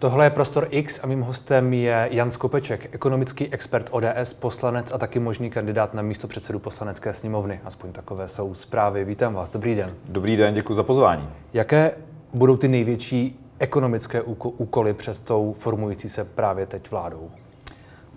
[0.00, 4.98] Tohle je Prostor X a mým hostem je Jan Skopeček, ekonomický expert ODS, poslanec a
[4.98, 7.60] taky možný kandidát na místo předsedu poslanecké sněmovny.
[7.64, 9.04] Aspoň takové jsou zprávy.
[9.04, 9.94] Vítám vás, dobrý den.
[10.08, 11.28] Dobrý den, děkuji za pozvání.
[11.52, 11.94] Jaké
[12.34, 17.30] budou ty největší ekonomické úkoly před tou formující se právě teď vládou?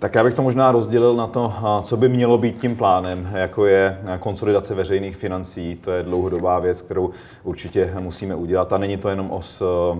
[0.02, 3.66] Tak já bych to možná rozdělil na to, co by mělo být tím plánem, jako
[3.66, 5.78] je konsolidace veřejných financí.
[5.80, 7.10] To je dlouhodobá věc, kterou
[7.42, 8.72] určitě musíme udělat.
[8.72, 9.40] A není to jenom o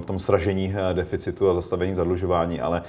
[0.05, 2.83] tom sražení e, deficitu a zastavení zadlužování, ale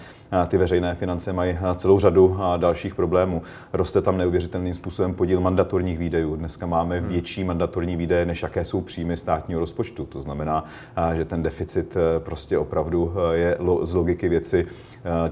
[0.47, 3.41] ty veřejné finance mají celou řadu dalších problémů.
[3.73, 6.35] Roste tam neuvěřitelným způsobem podíl mandatorních výdajů.
[6.35, 7.09] Dneska máme hmm.
[7.09, 10.05] větší mandatorní výdaje, než jaké jsou příjmy státního rozpočtu.
[10.05, 10.65] To znamená,
[11.13, 14.65] že ten deficit prostě opravdu je z logiky věci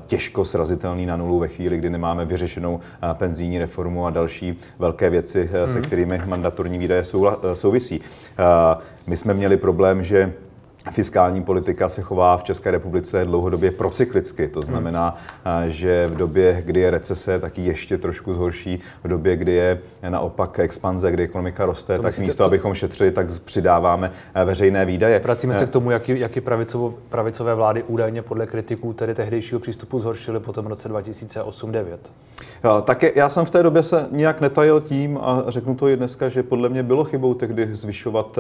[0.05, 4.58] těžko srazitelný na nulu ve chvíli, chvíli, kdy nemáme vyřešenou eh, penzijní reformu a další
[4.80, 5.84] velké věci, eh, se hmm.
[5.84, 8.02] kterými mandatorní výdaje eh, souvisí.
[9.08, 10.34] My jsme měli problém, že
[10.91, 14.48] Fiskální politika se chová v České republice dlouhodobě procyklicky.
[14.48, 15.16] To znamená,
[15.67, 18.79] že v době, kdy je recese, tak ji ještě trošku zhorší.
[19.04, 19.79] V době, kdy je
[20.10, 22.43] naopak expanze, kdy ekonomika roste, to tak místo, to...
[22.43, 24.12] abychom šetřili, tak přidáváme
[24.46, 25.20] veřejné výdaje.
[25.20, 26.41] Vracíme se k tomu, jaký, jaký
[27.10, 31.98] pravicové vlády údajně podle kritiků tedy tehdejšího přístupu zhoršily po tom roce 2008-2009.
[32.84, 36.29] Tak já jsem v té době se nijak netajil tím a řeknu to i dneska,
[36.29, 38.40] že podle mě bylo chybou tehdy zvyšovat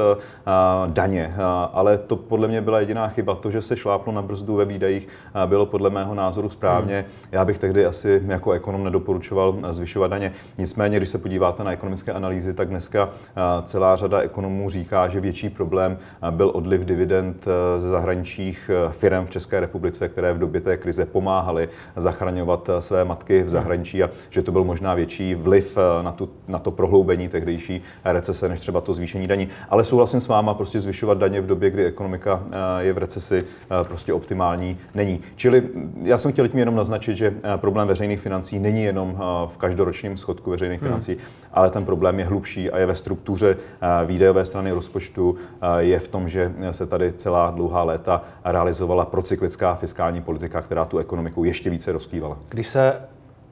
[0.87, 1.35] daně,
[1.73, 3.35] ale to podle mě byla jediná chyba.
[3.35, 5.07] To, že se šláplo na brzdu ve výdajích,
[5.45, 6.95] bylo podle mého názoru správně.
[6.95, 7.27] Hmm.
[7.31, 10.31] Já bych tehdy asi jako ekonom nedoporučoval zvyšovat daně.
[10.57, 13.09] Nicméně, když se podíváte na ekonomické analýzy, tak dneska
[13.63, 15.97] celá řada ekonomů říká, že větší problém
[16.31, 17.45] byl odliv dividend
[17.77, 23.43] ze zahraničních firm v České republice, které v době té krize pomáhaly zachraňovat své matky
[23.43, 27.81] v zahraničí a že to byl možná větší vliv na, tu, na to prohloubení tehdejší
[28.05, 29.47] recese, než třeba to zvýšení daní.
[29.69, 32.43] Ale souhlasím s váma, prostě zvyšovat daně v době, kdy ekonomika ekonomika
[32.79, 35.19] eh, je v recesi, eh, prostě optimální není.
[35.35, 35.63] Čili
[36.01, 40.17] já jsem chtěl tím jenom naznačit, že eh, problém veřejných financí není jenom v každoročním
[40.17, 40.89] schodku veřejných hmm.
[40.89, 41.17] financí,
[41.53, 43.57] ale ten problém je hlubší a je ve struktuře
[44.05, 45.35] výdajové strany rozpočtu,
[45.77, 50.97] je v tom, že se tady celá dlouhá léta realizovala procyklická fiskální politika, která tu
[50.97, 52.37] ekonomiku ještě více rozkývala.
[52.49, 52.93] Když se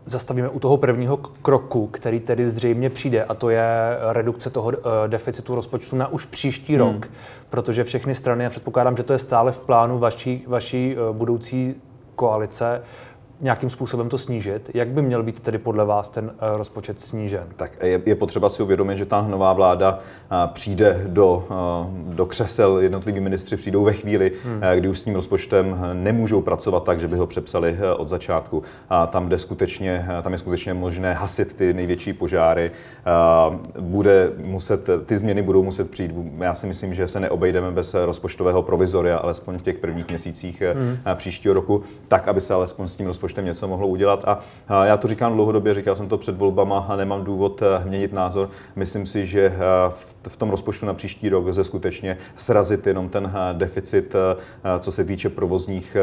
[0.10, 3.68] zastavíme u toho prvního kroku, který tedy zřejmě přijde, a to je
[4.10, 6.86] redukce toho eh, deficitu rozpočtu na už příští hmm.
[6.86, 7.10] rok,
[7.50, 11.76] protože všechny strany, já předpokládám, že to je stále v plánu vaší, vaší eh, budoucí
[12.16, 12.82] koalice,
[13.42, 14.70] nějakým způsobem to snížit.
[14.74, 17.48] Jak by měl být tedy podle vás ten eh, rozpočet snížen?
[17.56, 22.26] Tak je, je potřeba si uvědomit, že ta nová vláda eh, přijde do, eh, do
[22.26, 24.62] křesel, jednotliví ministři přijdou ve chvíli, hmm.
[24.76, 28.64] kdy už s tím rozpočtem nemůžou pracovat tak, že by ho přepsali od začátku.
[28.90, 32.72] A tam, kde skutečně, tam je skutečně možné hasit ty největší požáry.
[33.80, 36.12] Bude muset, ty změny budou muset přijít.
[36.40, 40.98] Já si myslím, že se neobejdeme bez rozpočtového provizoria, alespoň v těch prvních měsících hmm.
[41.16, 44.26] příštího roku, tak, aby se alespoň s tím rozpočtem rozpočtem něco mohlo udělat.
[44.68, 48.14] A já to říkám dlouhodobě, říkal jsem to před volbama a nemám důvod eh, měnit
[48.14, 48.50] názor.
[48.76, 49.60] Myslím si, že eh,
[50.28, 54.16] v tom rozpočtu na příští rok lze skutečně srazit jenom ten eh, deficit,
[54.80, 55.98] co se týče provozních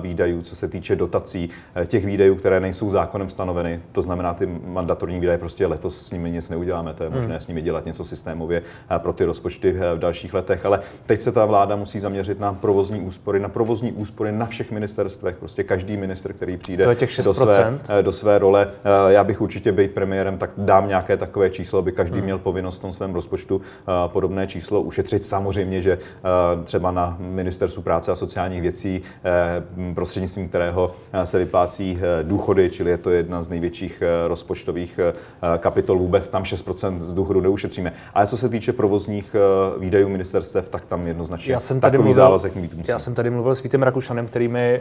[0.00, 1.48] výdajů, co se týče dotací,
[1.86, 3.80] těch výdajů, které nejsou zákonem stanoveny.
[3.92, 6.94] To znamená, ty mandatorní výdaje prostě letos s nimi nic neuděláme.
[6.94, 7.40] To je možné hmm.
[7.40, 8.62] s nimi dělat něco systémově
[8.98, 10.66] pro ty rozpočty v dalších letech.
[10.66, 14.70] Ale teď se ta vláda musí zaměřit na provozní úspory, na provozní úspory na všech
[14.70, 15.36] ministerstvech.
[15.36, 17.24] Prostě každý minister, který přijde to je těch 6%.
[17.24, 18.68] do, své, eh, do své role.
[18.84, 22.24] Eh, já bych určitě být premiérem, tak dám nějaké takové číslo, aby každý hmm.
[22.24, 25.24] měl povinnost v tom svém rozpočtu eh, podobné číslo ušetřit.
[25.24, 25.98] Samozřejmě, že
[26.64, 29.02] třeba na ministerstvu práce a sociálních věcí,
[29.94, 30.90] prostřednictvím kterého
[31.24, 35.00] se vyplácí důchody, čili je to jedna z největších rozpočtových
[35.58, 37.92] kapitol vůbec, tam 6% z důchodu neušetříme.
[38.14, 39.36] Ale co se týče provozních
[39.78, 42.90] výdajů ministerstev, tak tam jednoznačně já jsem tady takový mluvil, závazek mít musí.
[42.90, 44.80] Já jsem tady mluvil s Vítem Rakušanem, který mi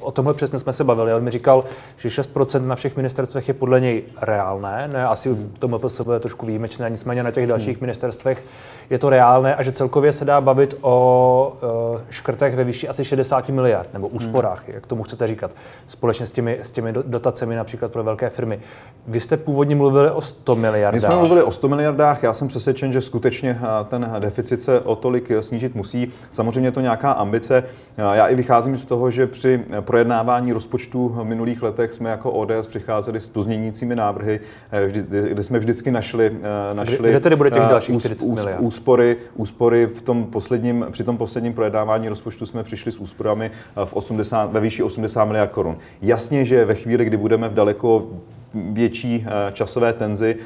[0.00, 1.64] o tomhle přesně jsme se bavili on mi říkal,
[1.96, 6.46] že 6% na všech ministerstvech je podle něj reálné, ne, asi to MPSV je trošku
[6.46, 7.80] výjimečné, nicméně na těch dalších hmm.
[7.80, 8.44] ministerstvech
[8.90, 11.56] je to reálné a že celkově se dá bavit o
[11.92, 14.74] uh, škrtech ve výši asi 60 miliard, nebo úsporách, hmm.
[14.74, 15.50] jak tomu chcete říkat,
[15.86, 18.60] společně s těmi, s těmi dotacemi například pro velké firmy.
[19.06, 20.94] Vy jste původně mluvili o 100 miliardách.
[20.94, 24.80] My jsme mluvili o 100 miliardách, já jsem přesvědčen, že skutečně eh, ten deficit se
[24.80, 26.08] o tolik snížit musí.
[26.30, 27.64] Samozřejmě je to nějaká ambice.
[27.96, 32.66] Já i vycházím z toho, že při projednávání rozpočtu v minulých letech jsme jako ODS
[32.66, 34.40] přicházeli s pozměnícími návrhy,
[34.72, 34.88] eh,
[35.28, 36.36] kde jsme vždycky našli,
[36.70, 38.06] eh, našli kde tedy bude těch eh, dalších ús,
[38.58, 43.50] ús, úspory, úspory v tom posledním, při tom posledním projednávání rozpočtu jsme přišli s úsporami
[43.84, 45.76] v 80, ve výši 80 miliard korun.
[46.02, 48.10] Jasně, že ve chvíli, kdy budeme v daleko
[48.54, 50.36] větší časové tenzi,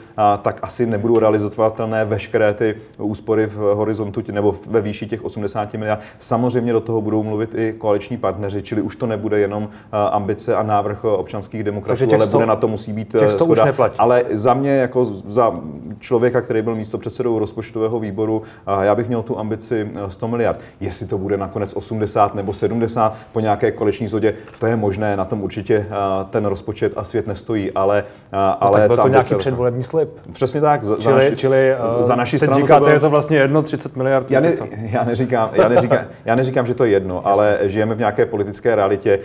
[0.43, 6.01] tak asi nebudou realizovatelné veškeré ty úspory v horizontu nebo ve výši těch 80 miliard.
[6.19, 9.69] Samozřejmě do toho budou mluvit i koaliční partneři, čili už to nebude jenom
[10.11, 13.75] ambice a návrh občanských demokratů, ale bude na to musí být schoda.
[13.99, 15.61] Ale za mě, jako za
[15.99, 18.43] člověka, který byl místo předsedou rozpočtového výboru,
[18.81, 20.61] já bych měl tu ambici 100 miliard.
[20.81, 25.25] Jestli to bude nakonec 80 nebo 70 po nějaké koleční zhodě, to je možné, na
[25.25, 25.87] tom určitě
[26.31, 27.94] ten rozpočet a svět nestojí, ale...
[28.33, 30.09] No, ale tak byl to nějaký předvolební slib.
[30.33, 30.85] Přesně tak.
[30.85, 32.95] Za, čili, za naši, čili za naši stranu říkáte, to bylo...
[32.95, 34.31] je to vlastně jedno, 30 miliard.
[34.31, 34.53] Já, ne,
[34.91, 37.31] já, neříkám, já, neříkám, já neříkám, že to je jedno, Jasně.
[37.31, 39.19] ale žijeme v nějaké politické realitě.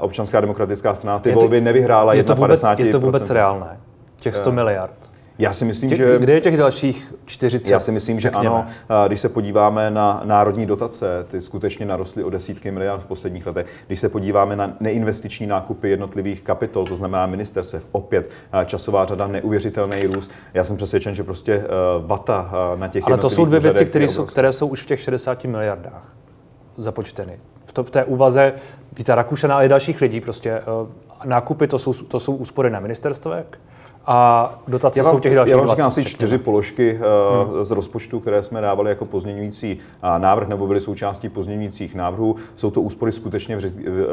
[0.00, 3.80] Občanská demokratická strana ty je to, volby nevyhrála je to vůbec, Je to vůbec reálné?
[4.20, 5.07] Těch 100 miliard?
[5.38, 6.18] Já si myslím, Tě, že...
[6.18, 7.72] Kde je těch dalších 40?
[7.72, 8.48] Já si myslím, že řekněme.
[8.48, 8.66] ano.
[9.06, 13.66] Když se podíváme na národní dotace, ty skutečně narostly o desítky miliard v posledních letech.
[13.86, 18.30] Když se podíváme na neinvestiční nákupy jednotlivých kapitol, to znamená ministerstev, opět
[18.66, 20.30] časová řada, neuvěřitelný růst.
[20.54, 21.64] Já jsem přesvědčen, že prostě
[22.06, 25.00] vata na těch Ale to jsou dvě věci, které jsou, které jsou už v těch
[25.00, 26.12] 60 miliardách
[26.76, 27.38] započteny.
[27.66, 28.52] V, to, v té úvaze
[28.98, 30.62] Víta Rakušana, ale i dalších lidí, prostě
[31.24, 33.46] nákupy, to jsou, to jsou úspory na ministerstvech,
[34.08, 37.64] a dotace vám, jsou těch dalších Já vám říkám asi čtyři položky hmm.
[37.64, 39.78] z rozpočtu, které jsme dávali jako pozměňující
[40.18, 42.36] návrh nebo byly součástí pozměňujících návrhů.
[42.56, 43.60] Jsou to úspory skutečně v,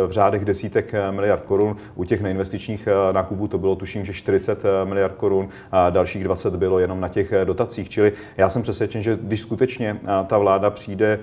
[0.07, 1.75] v řádech desítek eh, miliard korun.
[1.95, 6.23] U těch neinvestičních eh, nákupů to bylo tuším, že 40 eh, miliard korun a dalších
[6.23, 7.89] 20 bylo jenom na těch dotacích.
[7.89, 11.19] Čili já jsem přesvědčen, že když skutečně ta vláda přijde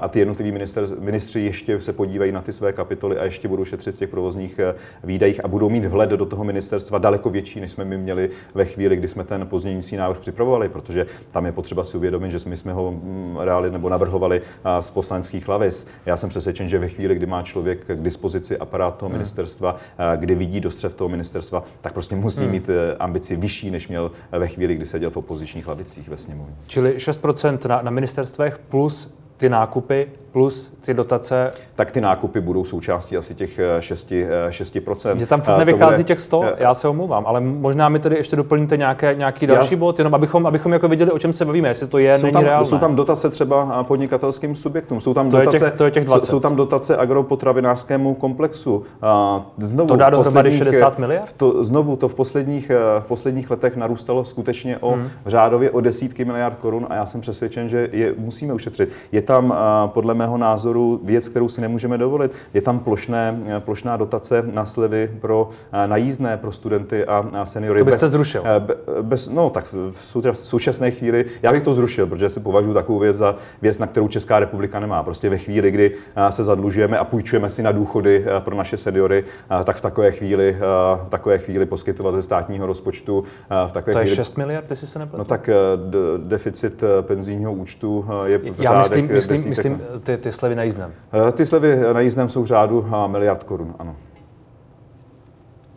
[0.00, 3.64] a ty jednotliví minister, ministři ještě se podívají na ty své kapitoly a ještě budou
[3.64, 4.60] šetřit v těch provozních
[5.04, 8.09] výdajích a budou mít vhled do toho ministerstva daleko větší, než jsme my měli
[8.54, 12.38] ve chvíli, kdy jsme ten pozměňující návrh připravovali, protože tam je potřeba si uvědomit, že
[12.46, 14.42] my jsme ho mm, reálně nebo navrhovali
[14.80, 15.86] z poslaneckých lavic.
[16.06, 19.18] Já jsem přesvědčen, že ve chvíli, kdy má člověk k dispozici aparát toho hmm.
[19.18, 19.76] ministerstva,
[20.16, 22.50] kdy vidí dostřev toho ministerstva, tak prostě musí hmm.
[22.50, 26.54] mít e, ambici vyšší, než měl ve chvíli, kdy seděl v opozičních lavicích ve sněmovně.
[26.66, 31.52] Čili 6% na, na ministerstvech plus ty nákupy plus ty dotace.
[31.74, 35.12] Tak ty nákupy budou součástí asi těch 6, eh, 6%.
[35.12, 37.98] Eh, Mně tam furt nevychází bude, těch 100, eh, já se omlouvám, ale možná mi
[37.98, 41.32] tedy ještě doplníte nějaké, nějaký další já, bod, jenom abychom, abychom jako viděli, o čem
[41.32, 42.66] se bavíme, jestli to je, jsou není tam, reálné.
[42.66, 46.04] Jsou tam dotace třeba podnikatelským subjektům, jsou tam, to dotace, je těch, to je těch
[46.04, 46.30] 20.
[46.30, 48.82] jsou tam dotace agropotravinářskému komplexu.
[49.58, 51.32] Znovu, to dá dohromady 60 miliard?
[51.36, 55.08] To, znovu, to v posledních, v posledních letech narůstalo skutečně o hmm.
[55.26, 58.88] řádově o desítky miliard korun a já jsem přesvědčen, že je musíme ušetřit.
[59.12, 59.54] Je tam
[59.86, 62.32] podle mého názoru věc, kterou si nemůžeme dovolit.
[62.54, 65.48] Je tam plošné, plošná dotace na slevy pro
[65.86, 67.78] najízdné pro studenty a seniory.
[67.78, 68.42] To byste bez, zrušil?
[69.02, 69.74] Bez, no tak
[70.32, 73.86] v současné chvíli, já bych to zrušil, protože si považuji takovou věc za věc, na
[73.86, 75.02] kterou Česká republika nemá.
[75.02, 75.94] Prostě ve chvíli, kdy
[76.30, 79.24] se zadlužujeme a půjčujeme si na důchody pro naše seniory,
[79.64, 80.56] tak v takové chvíli,
[81.04, 83.24] v takové chvíli poskytovat ze státního rozpočtu.
[83.66, 85.18] V takové to je chvíli, 6 miliard, jestli se nepletu?
[85.18, 85.50] No tak
[86.16, 89.80] deficit penzijního účtu je v Já myslím, myslím, myslím
[90.16, 90.92] ty, ty slevy na jízdném?
[91.28, 93.96] Eh, ty slevy na jízdném jsou řádu miliard korun, ano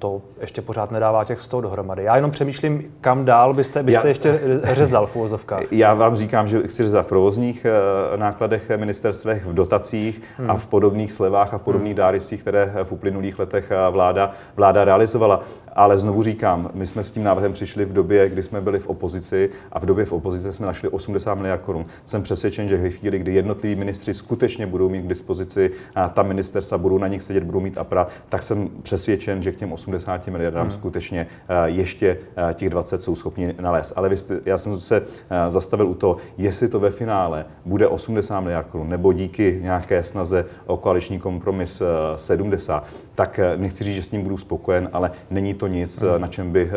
[0.03, 2.03] to ještě pořád nedává těch 100 dohromady.
[2.03, 5.61] Já jenom přemýšlím, kam dál byste, byste já, ještě řezal v úvozovkách.
[5.71, 10.51] Já vám říkám, že chci řezat v provozních eh, nákladech ministerstvech, v dotacích hmm.
[10.51, 11.97] a v podobných slevách a v podobných hmm.
[11.97, 15.39] dáricích, které v uplynulých letech eh, vláda, vláda realizovala.
[15.75, 18.87] Ale znovu říkám, my jsme s tím návrhem přišli v době, kdy jsme byli v
[18.87, 21.85] opozici a v době v opozici jsme našli 80 miliard korun.
[22.05, 26.23] Jsem přesvědčen, že v chvíli, kdy jednotliví ministři skutečně budou mít k dispozici a ta
[26.23, 29.92] ministerstva budou na nich sedět, budou mít aparát, tak jsem přesvědčen, že k těm 80
[29.93, 30.71] 80 miliardám hmm.
[30.71, 32.17] skutečně eh, ještě
[32.49, 33.93] eh, těch 20 jsou schopni nalézt.
[33.95, 37.87] Ale vy jste, já jsem se eh, zastavil u toho, jestli to ve finále bude
[37.87, 41.81] 80 miliard korun, nebo díky nějaké snaze o koaliční kompromis
[42.15, 46.21] 70, tak nechci říct, že s ním budu spokojen, ale není to nic, hmm.
[46.21, 46.71] na čem by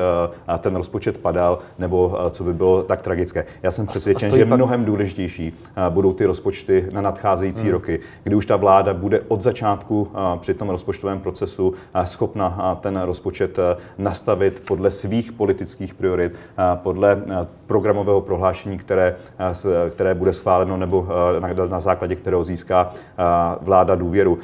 [0.59, 3.45] ten rozpočet padal, nebo co by bylo tak tragické.
[3.63, 4.59] Já jsem přesvědčen, že pak...
[4.59, 5.53] mnohem důležitější
[5.91, 7.73] budou ty rozpočty na nadcházející hmm.
[7.73, 10.09] roky, kdy už ta vláda bude od začátku
[10.41, 17.13] při tom rozpočtovém procesu schopna ten rozpočet eh, nastavit podle svých politických priorit, eh, podle
[17.13, 19.15] eh, programového prohlášení, které,
[19.91, 21.07] které bude schváleno nebo
[21.39, 22.91] na, na základě kterého získá
[23.61, 24.39] vláda důvěru.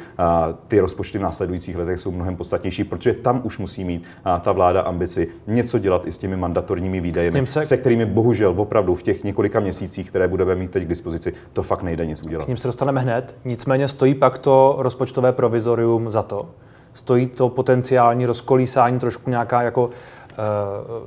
[0.69, 4.05] Ty rozpočty v následujících letech jsou mnohem podstatnější, protože tam už musí mít
[4.41, 7.67] ta vláda ambici něco dělat i s těmi mandatorními výdaji, se...
[7.67, 11.63] se kterými bohužel opravdu v těch několika měsících, které budeme mít teď k dispozici, to
[11.63, 12.45] fakt nejde nic udělat.
[12.45, 16.49] K ním se dostaneme hned, nicméně stojí pak to rozpočtové provizorium za to,
[16.95, 19.91] stojí to potenciální rozkolísání, trošku nějaká jako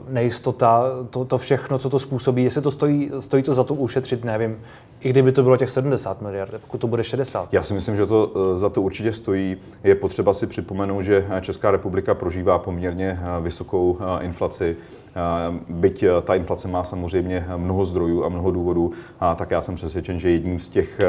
[0.10, 4.24] nejistota, to, to všechno, co to způsobí, jestli to stojí, stojí to za to ušetřit,
[4.24, 4.58] nevím,
[5.06, 7.54] i kdyby to bylo těch 70 miliard, pokud to bude 60.
[7.54, 9.58] Já si myslím, že to eh, za to určitě stojí.
[9.84, 14.78] Je potřeba si připomenout, že Česká republika prožívá poměrně eh, vysokou eh, inflaci.
[15.70, 20.20] Byť ta inflace má samozřejmě mnoho zdrojů a mnoho důvodů, a tak já jsem přesvědčen,
[20.20, 21.02] že jedním z těch,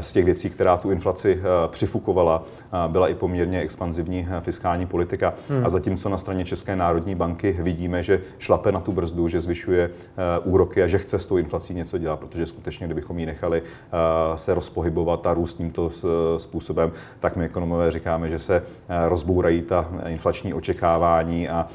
[0.00, 2.42] z těch věcí, která tu inflaci přifukovala,
[2.88, 5.34] byla i poměrně expanzivní fiskální politika.
[5.48, 5.66] Hmm.
[5.66, 9.90] A zatímco na straně České národní banky vidíme, že šlape na tu brzdu, že zvyšuje
[10.44, 13.62] úroky a že chce s tou inflací něco dělat, protože skutečně, kdybychom ji nechali
[14.34, 15.90] se rozpohybovat a růst tímto
[16.36, 18.62] způsobem, tak my ekonomové říkáme, že se
[19.06, 21.66] rozbourají ta inflační očekávání a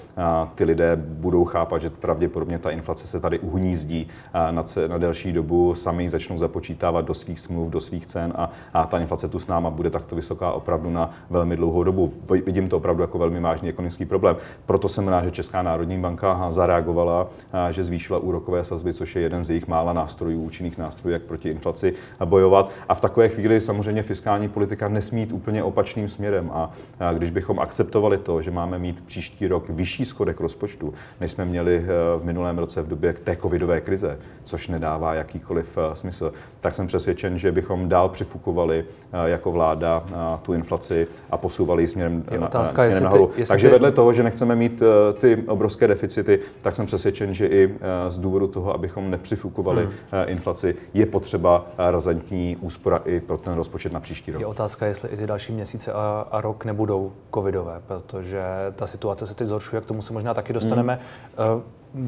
[0.55, 5.75] ty lidé budou chápat, že pravděpodobně ta inflace se tady uhnízdí na, na delší dobu,
[5.75, 9.47] sami začnou započítávat do svých smluv, do svých cen a, a ta inflace tu s
[9.47, 12.13] náma bude takto vysoká opravdu na velmi dlouhou dobu.
[12.45, 14.35] Vidím to opravdu jako velmi vážný ekonomický problém.
[14.65, 17.27] Proto jsem rád, že Česká národní banka zareagovala,
[17.69, 21.49] že zvýšila úrokové sazby, což je jeden z jejich mála nástrojů, účinných nástrojů, jak proti
[21.49, 21.93] inflaci
[22.25, 22.71] bojovat.
[22.89, 26.51] A v takové chvíli samozřejmě fiskální politika nesmí jít úplně opačným směrem.
[26.53, 26.71] A
[27.13, 31.62] když bychom akceptovali to, že máme mít příští rok vyšší schodek rozpočtu, než jsme měli
[31.71, 36.75] eh, v minulém roce v době té covidové krize, což nedává jakýkoliv eh, smysl, tak
[36.75, 40.03] jsem přesvědčen, že bychom dál přifukovali eh, jako vláda
[40.41, 43.27] tu inflaci a posouvali ji směrem, je otázka, směrem jestli nahoru.
[43.27, 43.71] Ty, Takže ty...
[43.71, 44.81] vedle toho, že nechceme mít
[45.17, 47.75] ty obrovské deficity, tak jsem přesvědčen, že i
[48.09, 49.91] z důvodu toho, abychom nepřifukovali hmm.
[50.25, 54.39] inflaci, je potřeba razantní úspora i pro ten rozpočet na příští rok.
[54.39, 58.43] Je otázka, jestli i ty další měsíce a, a rok nebudou covidové, protože
[58.75, 60.93] ta situace se teď zhoršuje, k tomu se možná taky dostaneme.
[60.93, 61.42] Hmm.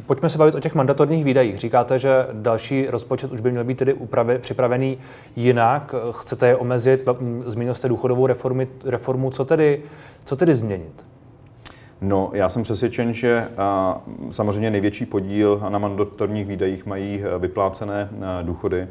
[0.05, 1.57] Pojďme se bavit o těch mandatorních výdajích.
[1.57, 4.97] Říkáte, že další rozpočet už by měl být tedy upravy, připravený
[5.35, 5.95] jinak.
[6.11, 7.07] Chcete je omezit?
[7.45, 9.31] Zmínil jste důchodovou reformy, reformu.
[9.31, 9.81] Co tedy,
[10.25, 11.05] co tedy změnit?
[12.01, 18.09] No, já jsem přesvědčen, že a, samozřejmě největší podíl na mandatorních výdajích mají vyplácené
[18.41, 18.87] důchody.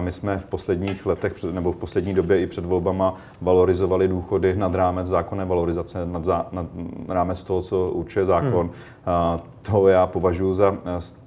[0.00, 4.74] My jsme v posledních letech nebo v poslední době i před volbama valorizovali důchody nad
[4.74, 6.66] rámec zákonné valorizace, nad, zá, nad
[7.08, 8.70] rámec toho, co určuje zákon.
[9.04, 9.40] Hmm.
[9.62, 10.76] To já považuji za,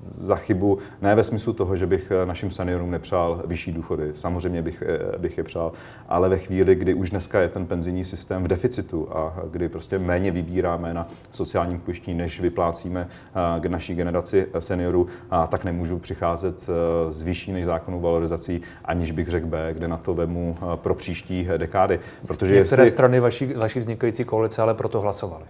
[0.09, 4.83] za chybu, ne ve smyslu toho, že bych našim seniorům nepřál vyšší důchody, samozřejmě bych,
[5.17, 5.71] bych je přál,
[6.09, 9.99] ale ve chvíli, kdy už dneska je ten penzijní systém v deficitu a kdy prostě
[9.99, 13.07] méně vybíráme na sociálním pojištění, než vyplácíme
[13.59, 15.07] k naší generaci seniorů,
[15.49, 16.69] tak nemůžu přicházet
[17.09, 20.95] s vyšší než zákonnou valorizací aniž bych řekl B, kde na to vemu eh, pro
[20.95, 21.99] příští dekády.
[22.27, 22.95] Protože Některé jestli...
[22.95, 25.45] strany vaší, vaší vznikající koalice ale proto hlasovaly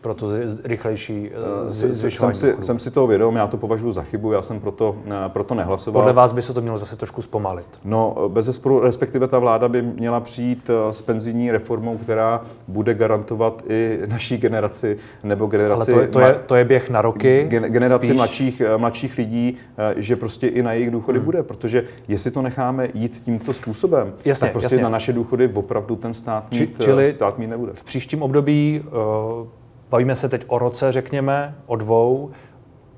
[0.00, 0.26] pro to
[0.64, 4.42] rychlejší eh, zvyšování jsem si, jsem si toho vědom, já to považuji za chybu, já
[4.42, 6.02] jsem proto, eh, proto nehlasoval.
[6.02, 7.66] Podle vás by se to mělo zase trošku zpomalit?
[7.84, 12.94] No, bez zesporu, respektive ta vláda by měla přijít eh, s penzijní reformou, která bude
[12.94, 15.92] garantovat i naší generaci nebo generaci...
[15.92, 17.44] Ale to to je, to je běh na roky?
[17.48, 19.56] Gen, generaci mladších, mladších lidí,
[19.96, 21.24] že prostě i na jejich důchody hmm.
[21.24, 24.82] bude, protože jestli to necháme jít tímto způsobem, jasně, tak prostě jasně.
[24.82, 27.72] na naše důchody opravdu ten stát mít, Či, čili stát mít nebude.
[27.74, 29.48] V příštím období uh,
[29.90, 32.30] Bavíme se teď o roce, řekněme, o dvou,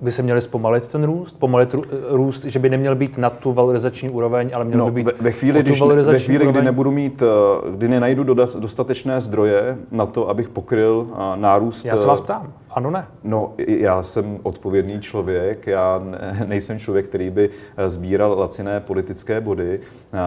[0.01, 1.75] by se měli zpomalit ten růst, pomalit
[2.09, 5.33] růst, že by neměl být na tu valorizační úroveň, ale měl no, by být ve
[5.33, 10.49] chvíli, když, ve chvíli, kdy nebudu mít, eh, kdy nenajdu dostatečné zdroje na to, abych
[10.49, 11.85] pokryl eh, nárůst.
[11.85, 12.53] Já se vás eh, ptám.
[12.73, 13.07] Ano, ne.
[13.25, 16.03] No, já jsem odpovědný člověk, já
[16.47, 17.51] nejsem člověk, který by
[17.87, 19.81] sbíral laciné politické body,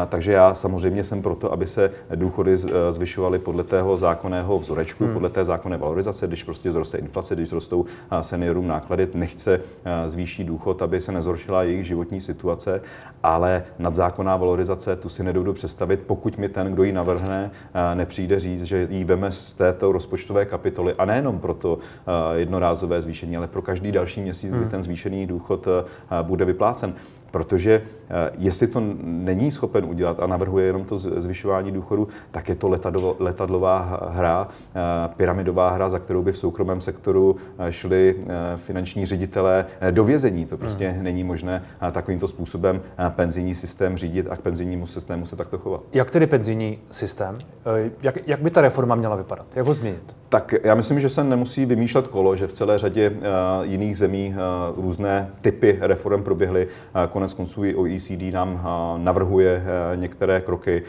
[0.09, 2.57] takže já samozřejmě jsem proto, aby se důchody
[2.89, 5.13] zvyšovaly podle tého zákonného vzorečku, hmm.
[5.13, 7.85] podle té zákonné valorizace, když prostě zroste inflace, když zrostou
[8.21, 9.59] seniorům náklady, nechce
[10.07, 12.81] zvýší důchod, aby se nezhoršila jejich životní situace,
[13.23, 17.51] ale nadzákonná valorizace, tu si nedovedu představit, pokud mi ten, kdo ji navrhne,
[17.93, 21.77] nepřijde říct, že ji veme z této rozpočtové kapitoly a nejenom proto,
[22.35, 24.69] jednorázové zvýšení, ale pro každý další měsíc, kdy hmm.
[24.69, 26.93] ten zvýšený důchod eh, bude vyplácen.
[27.31, 32.55] Protože eh, jestli to není schopen udělat a navrhuje jenom to zvyšování důchodu, tak je
[32.55, 32.69] to
[33.19, 34.79] letadlová hra, eh,
[35.15, 37.35] pyramidová hra, za kterou by v soukromém sektoru
[37.69, 38.15] šli
[38.55, 40.45] finanční ředitelé do vězení.
[40.45, 41.03] To prostě hmm.
[41.03, 45.81] není možné takovýmto způsobem penzijní systém řídit a k penzijnímu systému se takto chovat.
[45.93, 47.37] Jak tedy penzijní systém?
[48.01, 49.45] Jak, jak by ta reforma měla vypadat?
[49.55, 50.15] Jak ho změnit?
[50.29, 53.17] Tak já myslím, že se nemusí vymýšlet kolo, že v celé řadě uh,
[53.61, 56.67] jiných zemí uh, různé typy reform proběhly.
[56.67, 59.63] Uh, konec konců i OECD nám navrhuje
[59.95, 60.83] některé kroky.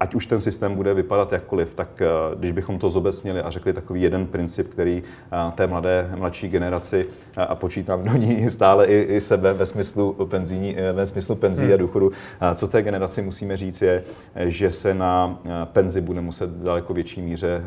[0.00, 2.02] Ať už ten systém bude vypadat jakkoliv, tak
[2.34, 5.02] když bychom to zobecnili a řekli takový jeden princip, který
[5.54, 7.06] té mladé, mladší generaci
[7.36, 11.74] a počítám do ní stále i, i sebe ve smyslu penzí, ve smyslu penzí hmm.
[11.74, 12.10] a důchodu,
[12.54, 14.02] co té generaci musíme říct je,
[14.36, 17.62] že se na penzi bude muset v daleko větší míře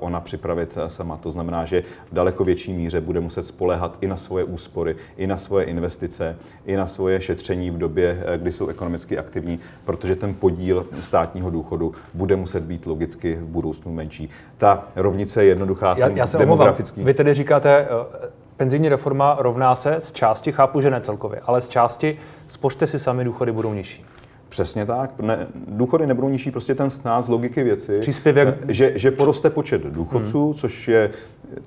[0.00, 1.16] ona připravit sama.
[1.16, 1.82] To znamená, že
[2.12, 6.36] daleko daleko větší míře bude muset spolehat i na svoje úspory, i na svoje investice,
[6.66, 11.50] i na svoje šetření v době, eh, kdy jsou ekonomicky aktivní, protože ten podíl státního
[11.50, 14.28] důchodu bude muset být logicky v budoucnu menší.
[14.58, 15.94] Ta rovnice je jednoduchá.
[15.98, 17.00] Já, já se demografický...
[17.00, 17.06] Omlouvám.
[17.06, 21.60] Vy tedy říkáte, eh, penzijní reforma rovná se z části, chápu, že ne celkově, ale
[21.60, 24.04] z části spořte si sami, důchody budou nižší.
[24.52, 25.20] Přesně tak.
[25.20, 27.98] Ne, důchody nebudou nižší, prostě ten snad z logiky věci.
[27.98, 28.48] Příspěvek.
[28.68, 30.54] Eh, že, že poroste počet důchodců, hmm.
[30.54, 31.10] což je,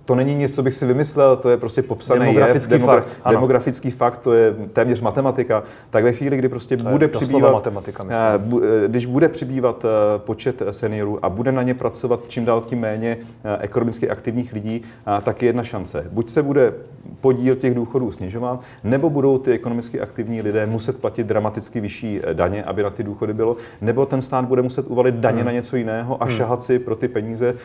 [0.05, 3.31] to není nic, co bych si vymyslel, to je prostě popsaný demografický jev, demogra- fakt.
[3.31, 5.63] Demografický fakt, to je téměř matematika.
[5.89, 8.61] Tak ve chvíli, kdy prostě to bude přibývat, matematika, myslím.
[8.63, 12.79] Eh, když bude přibývat eh, počet seniorů a bude na ně pracovat čím dál tím
[12.79, 13.17] méně
[13.59, 14.81] ekonomicky aktivních lidí,
[15.23, 16.05] tak je jedna šance.
[16.11, 16.73] Buď se bude
[17.21, 22.63] podíl těch důchodů snižovat, nebo budou ty ekonomicky aktivní lidé muset platit dramaticky vyšší daně,
[22.75, 25.45] aby na ty důchody bylo, nebo ten stát bude muset uvalit daně hmm.
[25.45, 26.35] na něco jiného a hmm.
[26.35, 27.55] šahat si pro ty peníze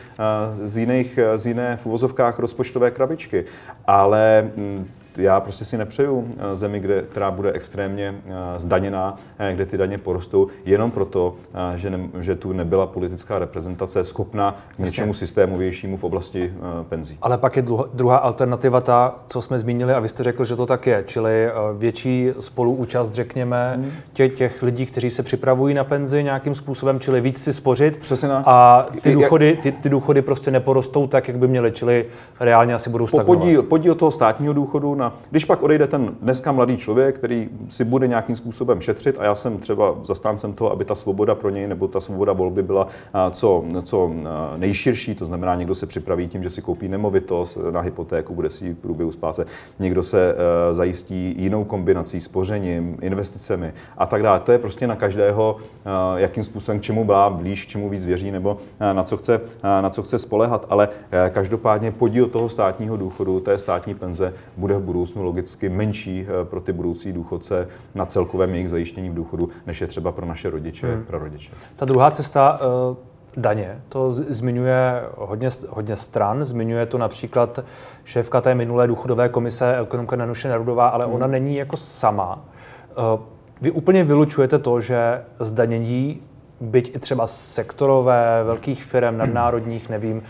[0.53, 3.45] z, jiných, z jiné v uvozovkách rozpočtové krabičky.
[3.87, 4.87] Ale mm,
[5.17, 9.77] já prostě si nepřeju eh, zemi, kde, která bude extrémně eh, zdaněná, eh, kde ty
[9.77, 11.35] daně porostou, jenom proto,
[11.75, 16.53] že, ne, že tu nebyla politická reprezentace schopná k něčemu systémovějšímu v oblasti
[16.89, 17.17] penzí.
[17.21, 20.65] Ale pak je druhá alternativa ta, co jsme zmínili, a vy jste řekl, že to
[20.65, 23.91] tak je, čili větší spoluúčast, řekněme, hmm.
[24.13, 27.97] tě, těch lidí, kteří se připravují na penzi nějakým způsobem, čili víc si spořit.
[27.97, 32.05] Přesně A ty důchody, ty, ty důchody prostě neporostou tak, jak by měly, čili
[32.39, 33.39] reálně asi budou stagnovat.
[33.39, 37.85] Podíl, podíl toho státního důchodu na, když pak odejde ten dneska mladý člověk, který si
[37.85, 41.67] bude nějakým způsobem šetřit, a já jsem třeba zastáncem toho, aby ta svoboda pro něj
[41.67, 42.87] nebo ta svoboda volby byla
[43.31, 44.11] co, co
[44.57, 48.73] nejširší, to znamená, někdo se připraví tím, že si koupí nemovitost na hypotéku, bude si
[48.73, 49.45] v průběhu spáse,
[49.79, 54.39] někdo se e, zajistí jinou kombinací, spořením, investicemi a tak dále.
[54.39, 58.05] To je prostě na každého, e, jakým způsobem k čemu má blíž, k čemu víc
[58.05, 60.65] věří nebo e, na co chce, na co chce spolehat.
[60.69, 60.89] Ale
[61.29, 66.61] každopádně podíl toho státního důchodu, té státní penze bude v budoucnu logicky menší eh, pro
[66.61, 70.95] ty budoucí důchodce na celkovém jejich zajištění v důchodu, než je třeba pro naše rodiče,
[70.95, 71.03] hmm.
[71.03, 71.51] pro rodiče.
[71.75, 72.97] Ta druhá cesta, uh
[73.37, 73.81] daně.
[73.89, 77.59] To zmiňuje hodně, hodně stran, zmiňuje to například
[78.05, 81.13] šéfka té minulé důchodové komise, ekonomka Nanuše Nerudová, ale hmm.
[81.13, 82.45] ona není jako sama.
[82.91, 83.19] Eh,
[83.61, 86.21] vy úplně vylučujete to, že zdanění,
[86.61, 90.23] byť i třeba sektorové, velkých firm, nadnárodních, nevím,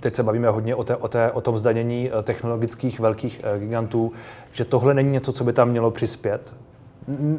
[0.00, 3.58] teď se bavíme hodně o, té, o, té, o tom zdanění eh, technologických velkých eh,
[3.58, 4.12] gigantů,
[4.52, 6.54] že tohle není něco, co by tam mělo přispět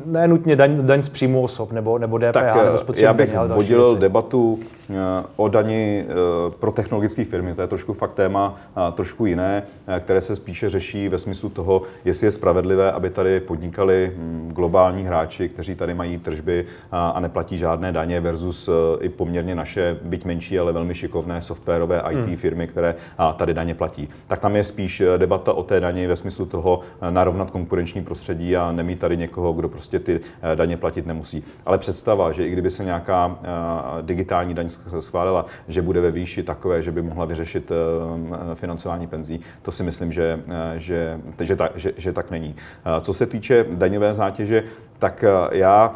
[0.05, 3.37] ne nutně daň, daň z příjmu osob nebo, nebo DPH tak, nebo eh, Já bych
[3.47, 4.95] vodil debatu eh,
[5.35, 6.13] o dani eh,
[6.59, 7.55] pro technologické firmy.
[7.55, 8.55] To je trošku fakt téma
[8.93, 9.63] trošku jiné,
[9.99, 15.03] které se spíše řeší ve smyslu toho, jestli je spravedlivé, aby tady podnikali hm, globální
[15.03, 20.59] hráči, kteří tady mají tržby a neplatí žádné daně versus i poměrně naše, byť menší,
[20.59, 22.35] ale velmi šikovné softwarové IT hmm.
[22.35, 22.95] firmy, které
[23.35, 24.09] tady daně platí.
[24.27, 28.71] Tak tam je spíš debata o té dani ve smyslu toho narovnat konkurenční prostředí a
[28.71, 31.43] nemít tady někoho, kdo prostě ty eh, daně platit nemusí.
[31.65, 33.47] Ale představa, že i kdyby se nějaká eh,
[34.01, 39.39] digitální daň schválila, že bude ve výši takové, že by mohla vyřešit eh, financování penzí,
[39.61, 40.39] to si myslím, že,
[40.75, 42.55] že, že, ta, že, že tak není.
[43.01, 44.63] Co se týče daňové zátěže,
[44.99, 45.95] tak já,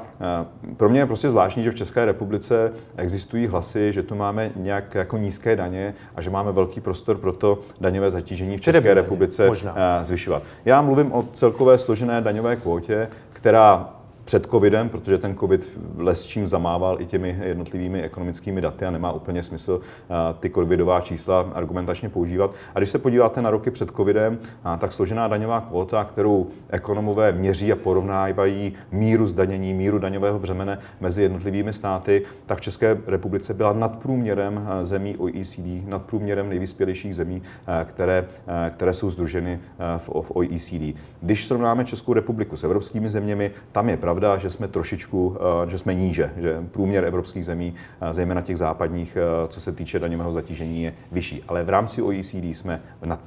[0.78, 4.96] pro mě je prostě zvláštní, že v České republice existují hlasy, že tu máme nějak
[4.96, 9.48] jako nízké daně a že máme velký prostor pro to daňové zatížení v České republice
[9.48, 10.04] možná.
[10.04, 10.44] zvyšovat.
[10.66, 13.08] Já mluvím o celkové složené daňové kvótě,
[13.40, 13.90] která
[14.30, 19.12] před covidem, protože ten covid les čím zamával i těmi jednotlivými ekonomickými daty a nemá
[19.12, 22.52] úplně smysl eh, ty covidová čísla argumentačně používat.
[22.76, 27.32] A když se podíváte na roky před covidem, eh, tak složená daňová kvota, kterou ekonomové
[27.32, 33.54] měří a porovnávají míru zdanění, míru daňového břemene mezi jednotlivými státy, tak v České republice
[33.54, 37.42] byla nad průměrem eh, zemí OECD, nad průměrem nejvyspělejších zemí,
[37.86, 38.26] které,
[38.70, 39.60] které jsou združeny
[39.98, 41.00] v OECD.
[41.22, 45.70] Když srovnáme Českou republiku s evropskými zeměmi, tam je pravda, pravda, že jsme trošičku, eh,
[45.70, 50.00] že jsme níže, že průměr evropských zemí, eh, zejména těch západních, eh, co se týče
[50.00, 51.44] daňového zatížení, je vyšší.
[51.48, 52.82] Ale v rámci OECD jsme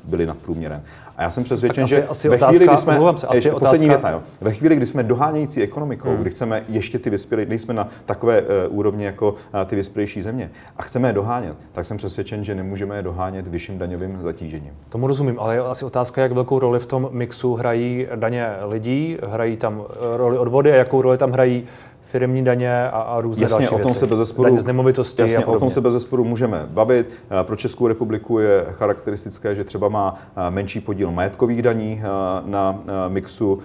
[0.04, 0.82] byli nad průměrem.
[1.16, 4.10] A já jsem přesvědčen, že asi ve chvíli, kdy jsme, se, asi ještě, poslední věta,
[4.10, 6.18] jo, ve chvíli, kdy jsme dohánějící ekonomikou, hmm.
[6.18, 10.50] kdy chceme ještě ty vyspělé, nejsme na takové uh, úrovni jako uh, ty vyspělejší země
[10.76, 14.72] a chceme je dohánět, tak jsem přesvědčen, že nemůžeme je dohánět vyšším daňovým zatížením.
[14.88, 19.18] Tomu rozumím, ale je asi otázka, jak velkou roli v tom mixu hrají daně lidí,
[19.22, 19.82] hrají tam
[20.16, 21.64] roli odvody a jakou roli tam hrají
[22.12, 23.98] firmní daně a, a různé jasně, další o tom věci.
[23.98, 25.56] se bez zesporu, daně z nemovitosti jasně, a podobně.
[25.56, 27.12] o tom se bez zesporu můžeme bavit.
[27.40, 32.06] Eh, pro Českou republiku je charakteristické, že třeba má eh, menší podíl majetkových daní eh,
[32.44, 33.58] na mixu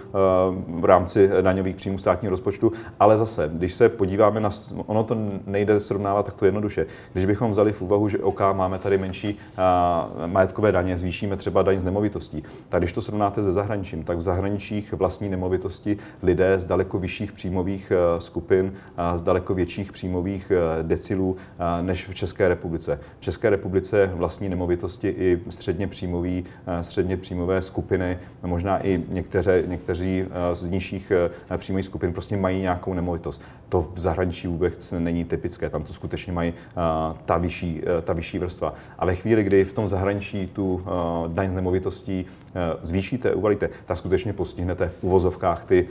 [0.67, 4.49] v rámci daňových příjmů státního rozpočtu, ale zase, když se podíváme na,
[4.86, 6.86] ono to nejde srovnávat takto jednoduše.
[7.13, 9.38] Když bychom vzali v úvahu, že OK, máme tady menší
[10.25, 14.21] majetkové daně, zvýšíme třeba daň z nemovitostí, tak když to srovnáte se zahraničím, tak v
[14.21, 18.37] zahraničích vlastní nemovitosti lidé z daleko vyšších příjmových skupin
[19.15, 23.00] z daleko větších příjmových eh, decilů eh, než v České republice.
[23.19, 29.63] V České republice vlastní nemovitosti i středně, příjmový, eh, středně příjmové skupiny, možná i některé,
[29.67, 31.12] někteří z nižších
[31.58, 33.41] příjmových skupin prostě mají nějakou nemovitost.
[33.69, 36.54] To v zahraničí vůbec není typické, tam to skutečně mají
[37.26, 38.73] ta vyšší, ta vyšší vrstva.
[39.00, 40.84] A ve chvíli, kdy v tom zahraničí tu
[41.28, 42.26] daň z nemovitostí
[42.82, 45.88] zvýšíte, uvalíte, tak skutečně postihnete v uvozovkách ty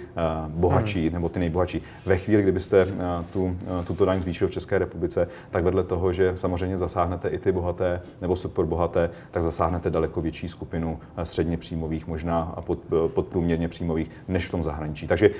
[0.48, 1.12] bohatší hmm.
[1.12, 1.82] nebo ty nejbohatší.
[2.06, 2.86] Ve chvíli, kdybyste
[3.32, 7.52] tu, tuto daň zvýšil v České republice, tak vedle toho, že samozřejmě zasáhnete i ty
[7.52, 14.10] bohaté nebo super bohaté, tak zasáhnete daleko větší skupinu středně příjmových, možná pod, podprůměrně příjmových,
[14.28, 15.06] než v tom zahraničí.
[15.06, 15.30] Takže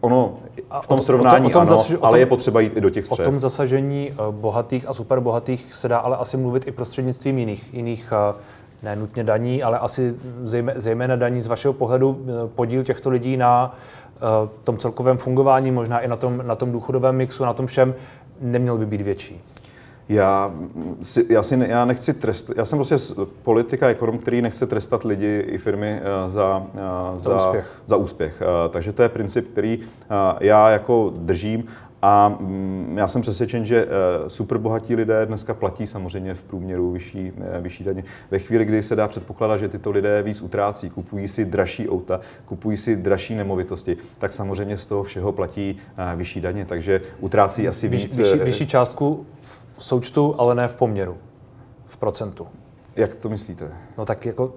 [0.00, 0.38] ono
[0.80, 2.80] v tom srovnání o tom, o tom ano, zasaž, ale tom, je potřeba jít i
[2.80, 3.26] do těch střed.
[3.26, 7.74] O tom zasažení eh, bohatých a superbohatých se dá ale asi mluvit i prostřednictvím jiných,
[7.74, 8.34] jiných eh,
[8.82, 10.14] ne nutně daní, ale asi
[10.76, 14.05] zejména daní z vašeho pohledu eh, podíl těchto lidí na Eh,
[14.64, 17.94] tom celkovém fungování, možná i na tom, na tom důchodovém mixu, na tom všem,
[18.40, 19.42] neměl by být větší?
[20.08, 20.50] Já,
[21.02, 22.96] si, já, si já nechci trestat, já jsem prostě
[23.42, 27.80] politika, ekonom, který nechce trestat lidi i firmy uh, za, uh, za, za úspěch.
[27.84, 28.42] Za úspěch.
[28.42, 29.80] Uh, takže to je princip, který
[30.40, 31.64] já jako držím.
[32.08, 37.32] A mm, já jsem přesvědčen, že eh, superbohatí lidé dneska platí samozřejmě v průměru vyšší,
[37.40, 38.04] eh, vyšší daně.
[38.30, 42.20] Ve chvíli, kdy se dá předpokládat, že tyto lidé víc utrácí, kupují si dražší auta,
[42.44, 46.64] kupují si dražší nemovitosti, tak samozřejmě z toho všeho platí eh, vyšší daně.
[46.64, 48.18] Takže utrácí asi víc.
[48.18, 49.26] Vyšší, vyšší částku
[49.76, 51.16] v součtu, ale ne v poměru,
[51.86, 52.46] v procentu.
[52.96, 53.70] Jak to myslíte?
[53.98, 54.54] No tak jako,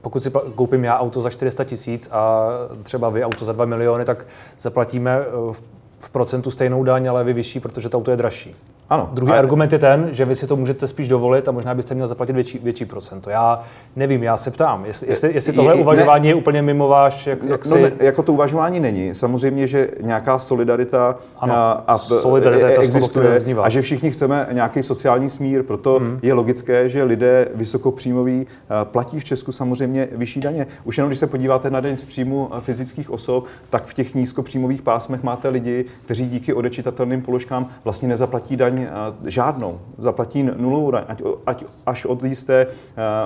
[0.00, 2.48] pokud si koupím já auto za 400 tisíc a
[2.82, 4.26] třeba vy auto za 2 miliony, tak
[4.58, 5.20] zaplatíme
[5.52, 5.62] v
[6.06, 8.54] v procentu stejnou daň, ale vy vyšší, protože to auto je dražší.
[8.90, 9.10] Ano.
[9.12, 9.38] Druhý a...
[9.38, 12.32] argument je ten, že vy si to můžete spíš dovolit a možná byste měl zaplatit
[12.32, 13.30] větší, větší procento.
[13.30, 13.60] Já
[13.96, 17.26] nevím, já se ptám, jestli, jestli, jestli tohle je, uvažování ne, je úplně mimo váš,
[17.26, 17.82] jak, jak no, si...
[17.82, 19.14] ne, jako to uvažování není.
[19.14, 24.82] Samozřejmě, že nějaká solidarita, ano, a, a solidarita je existuje a že všichni chceme nějaký
[24.82, 26.18] sociální smír, proto hmm.
[26.22, 28.46] je logické, že lidé vysokopříjmoví
[28.84, 30.66] platí v Česku samozřejmě vyšší daně.
[30.84, 34.82] Už jenom když se podíváte na den z příjmu fyzických osob, tak v těch nízkopříjmových
[34.82, 41.04] pásmech máte lidi, kteří díky odečitatelným položkám vlastně nezaplatí daň daň žádnou, zaplatí nulovou daň,
[41.08, 42.66] ať, ať až od jisté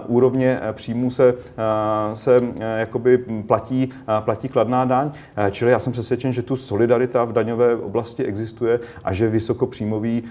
[0.07, 1.35] úrovně příjmu se,
[2.13, 2.43] se
[2.77, 3.89] jakoby platí,
[4.21, 5.11] platí kladná daň.
[5.51, 10.23] Čili já jsem přesvědčen, že tu solidarita v daňové oblasti existuje a že vysokopříjmoví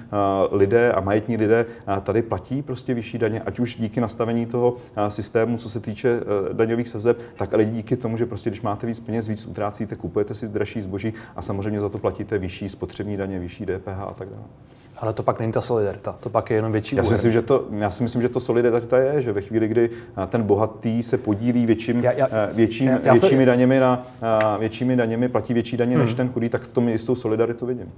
[0.52, 1.66] lidé a majetní lidé
[2.04, 4.76] tady platí prostě vyšší daně, ať už díky nastavení toho
[5.10, 6.20] systému, co se týče
[6.54, 10.36] daňových sazeb, tak ale díky tomu, že prostě když máte víc peněz, víc utrácíte, kupujete
[10.36, 14.30] si dražší zboží a samozřejmě za to platíte vyšší spotřební daně, vyšší DPH a tak
[14.30, 14.44] dále.
[15.14, 17.66] To pak není ta solidarita, to pak je jenom větší já si, myslím, že to,
[17.72, 19.90] já si myslím, že to solidarita je, že ve chvíli, kdy
[20.24, 23.46] eh, ten bohatý se podílí větším, já, já, eh, větším, já, já většími, se...
[23.46, 24.08] daněmi na,
[24.56, 26.06] eh, většími daněmi, platí větší daně hmm.
[26.06, 27.92] než ten chudý, tak v tom jistou solidaritu vidím.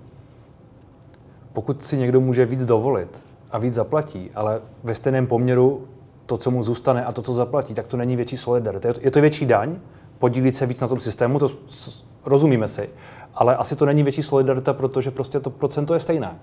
[1.54, 5.88] Pokud si někdo může víc dovolit a víc zaplatí, ale ve stejném poměru
[6.26, 8.88] to, co mu zůstane a to, co zaplatí, tak to není větší solidarita.
[8.88, 9.76] Je to, je to větší daň,
[10.18, 11.52] podílit se víc na tom systému, to
[12.26, 12.90] rozumíme si,
[13.34, 16.40] ale asi to není větší solidarita, protože prostě to procento je stejné.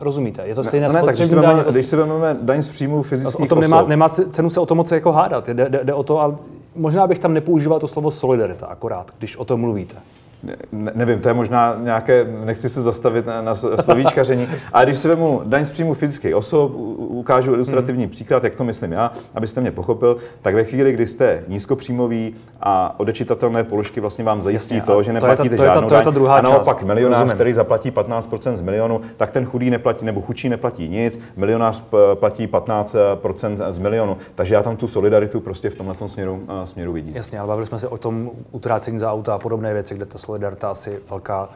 [0.00, 0.42] Rozumíte?
[0.46, 3.02] Je to stejné ne, ne, tak když si, vezmeme, když si vezmeme daň z příjmu
[3.02, 5.48] fyzických o tom nemá, nemá cenu se o tom moc jako hádat.
[5.48, 6.36] Jde, jde, jde o to, ale
[6.76, 9.96] možná bych tam nepoužíval to slovo solidarita akorát, když o tom mluvíte.
[10.42, 10.56] Ne,
[10.94, 15.42] nevím, to je možná nějaké, nechci se zastavit na, na slovíčkaření, ale když si vezmu
[15.44, 18.10] daň z příjmu fyzických osob, ukážu ilustrativní hmm.
[18.10, 23.00] příklad, jak to myslím já, abyste mě pochopil, tak ve chvíli, kdy jste nízkopříjmový a
[23.00, 25.98] odečitatelné položky vlastně vám zajistí Jasně, to, že neplatíte to je ta, žádnou to je
[25.98, 27.34] ta, to je ta druhá a naopak milionář, Rozumím.
[27.34, 31.82] který zaplatí 15% z milionu, tak ten chudý neplatí, nebo chudší neplatí nic, milionář
[32.14, 34.16] platí 15% z milionu.
[34.34, 37.16] Takže já tam tu solidaritu prostě v tomhle směru, směru vidím.
[37.16, 40.18] Jasně, ale bavili jsme se o tom utrácení za auta a podobné věci, kde ta
[40.28, 41.48] solidarita asi velká,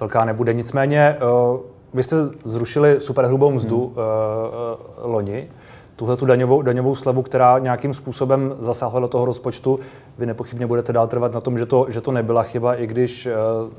[0.00, 0.52] velká nebude.
[0.52, 1.16] Nicméně,
[1.52, 1.60] uh,
[1.94, 3.94] vy jste zrušili superhrubou mzdu hmm.
[3.94, 5.48] uh, uh, loni,
[5.96, 9.80] tuhle tu daňovou, daňovou slevu, která nějakým způsobem zasáhla do toho rozpočtu.
[10.18, 13.26] Vy nepochybně budete dál trvat na tom, že to, že to nebyla chyba, i když
[13.26, 13.32] uh,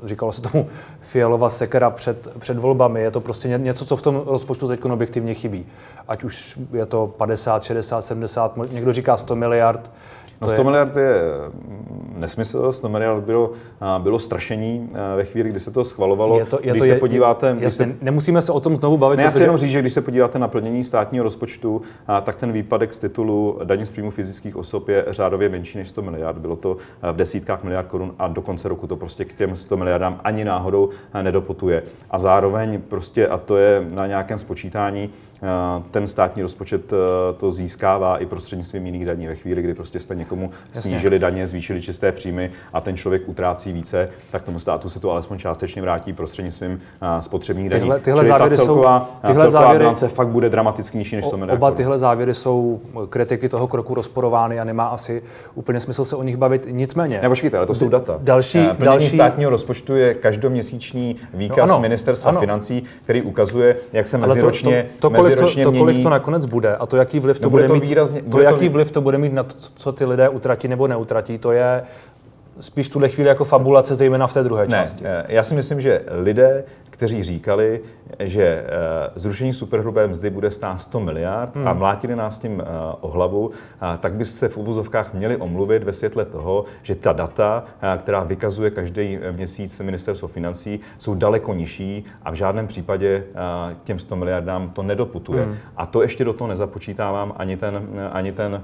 [0.08, 0.68] říkalo se tomu
[1.00, 3.02] fialová sekera před, před volbami.
[3.02, 5.66] Je to prostě něco, co v tom rozpočtu teď objektivně chybí.
[6.08, 9.90] Ať už je to 50, 60, 70, někdo říká 100 miliard.
[10.42, 10.64] No 100 je...
[10.64, 11.22] miliard je
[12.16, 13.50] nesmysl, 100 miliard bylo,
[13.98, 16.38] bylo strašení ve chvíli, kdy se to schvalovalo.
[16.38, 17.56] Je to, je když to, se je, podíváte...
[17.60, 19.16] Jasně, se, nemusíme se o tom znovu bavit.
[19.16, 21.82] Ne, já si jenom říct, že když se podíváte na plnění státního rozpočtu,
[22.22, 26.02] tak ten výpadek z titulu daně z příjmu fyzických osob je řádově menší než 100
[26.02, 26.38] miliard.
[26.38, 26.76] Bylo to
[27.12, 30.44] v desítkách miliard korun a do konce roku to prostě k těm 100 miliardám ani
[30.44, 30.88] náhodou
[31.22, 31.82] nedoputuje.
[32.10, 35.10] A zároveň prostě, a to je na nějakém spočítání,
[35.90, 36.92] ten státní rozpočet
[37.36, 39.26] to získává i prostřednictvím jiných daní.
[39.26, 40.90] Ve chvíli, kdy prostě jste někomu Jasně.
[40.90, 45.10] snížili daně, zvýšili čisté příjmy a ten člověk utrácí více, tak tomu státu se to
[45.10, 46.80] alespoň částečně vrátí prostřednictvím
[47.20, 47.82] spotřebních daní.
[47.82, 51.16] Tyhle, tyhle Čili závěry ta celková, jsou, tyhle celková závěry, bilance fakt bude dramaticky nižší
[51.16, 51.58] než 100 miliard.
[51.58, 55.22] Oba tyhle závěry jsou kritiky toho kroku rozporovány a nemá asi
[55.54, 56.66] úplně smysl se o nich bavit.
[56.70, 57.20] Nicméně.
[57.22, 58.18] Ne, počkejte, ale to jsou data.
[58.20, 59.10] Další, Plnění další...
[59.10, 62.40] státního rozpočtu je každoměsíční výkaz no, ano, ministerstva ano.
[62.40, 66.46] financí, který ukazuje, jak se meziročně, to, to, to, kolik to, to, kolik to nakonec
[66.46, 68.72] bude a to, jaký vliv to no, bude, bude to mít, výrazně, to, jaký to...
[68.72, 71.82] vliv to bude mít na to, co ty lidé utratí nebo neutratí, to je
[72.60, 75.04] spíš tuhle chvíli jako fabulace, zejména v té druhé části.
[75.04, 77.80] Ne, já si myslím, že lidé, kteří říkali,
[78.18, 78.66] že eh,
[79.14, 81.68] zrušení superhrubé mzdy bude stát 100 miliard hmm.
[81.68, 82.64] a mlátili nás tím eh,
[83.00, 83.50] o hlavu,
[84.00, 88.22] tak by se v uvozovkách měli omluvit ve světle toho, že ta data, eh, která
[88.22, 93.24] vykazuje každý měsíc ministerstvo financí, jsou daleko nižší a v žádném případě
[93.84, 95.44] těm 100 miliardám to nedoputuje.
[95.44, 95.56] Hmm.
[95.76, 98.62] A to ještě do toho nezapočítávám ani ten, ani ten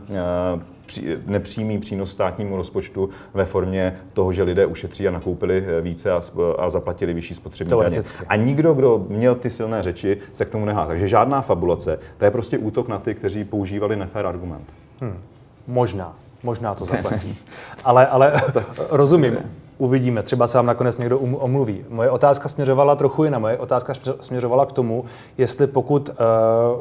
[1.27, 6.21] nepřímý přínos státnímu rozpočtu ve formě toho, že lidé ušetří a nakoupili více a,
[6.59, 8.03] a zaplatili vyšší spotřební daně.
[8.29, 10.87] A nikdo, kdo měl ty silné řeči, se k tomu nehá.
[10.87, 11.99] Takže žádná fabulace.
[12.19, 14.65] To je prostě útok na ty, kteří používali nefér argument.
[15.01, 15.19] Hmm.
[15.67, 16.17] Možná.
[16.43, 17.39] Možná to zaplatí.
[17.85, 18.43] ale, ale
[18.91, 19.39] rozumím.
[19.79, 21.85] Uvidíme, třeba se vám nakonec někdo um, omluví.
[21.89, 23.41] Moje otázka směřovala trochu jinak.
[23.41, 25.05] Moje otázka směřovala k tomu,
[25.39, 26.15] jestli pokud uh,